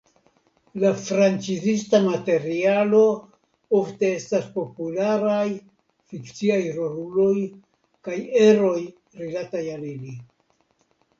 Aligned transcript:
La 0.83 0.91
franĉizita 0.99 1.97
materialo 2.05 3.01
ofte 3.79 4.09
estas 4.21 4.47
popularaj 4.55 5.43
fikciaj 6.15 6.59
roluloj 6.81 7.37
kaj 8.09 8.17
eroj 8.47 8.75
rilataj 9.21 9.63
al 9.75 9.85
ili. 9.91 10.15